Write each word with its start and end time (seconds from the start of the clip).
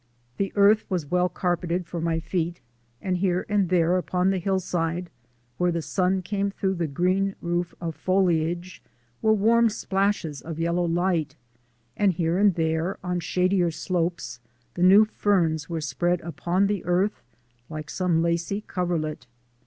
The 0.37 0.51
earth 0.55 0.83
was 0.89 1.11
well 1.11 1.29
carpeted 1.29 1.85
for 1.85 2.01
my 2.01 2.19
feet, 2.19 2.59
and 3.03 3.17
here 3.17 3.45
and 3.47 3.69
there 3.69 3.97
upon 3.97 4.31
the 4.31 4.39
hillside, 4.39 5.11
where 5.59 5.71
the 5.71 5.83
sun 5.83 6.23
came 6.23 6.49
through 6.49 6.73
the 6.73 6.87
green 6.87 7.35
roof 7.39 7.75
of 7.79 7.93
foliage, 7.95 8.81
were 9.21 9.31
warm 9.31 9.69
splashes 9.69 10.41
Of 10.41 10.57
yellow 10.57 10.85
light, 10.85 11.35
and 11.95 12.13
here 12.13 12.39
and 12.39 12.55
there, 12.55 12.97
on 13.03 13.19
shadier 13.19 13.69
slopes, 13.69 14.39
the 14.73 14.81
new 14.81 15.05
ferns 15.05 15.69
were 15.69 15.81
spread 15.81 16.19
upon 16.21 16.65
the 16.65 16.83
earth 16.85 17.21
like 17.69 17.91
some 17.91 18.23
lacy 18.23 18.61
coverlet. 18.65 19.27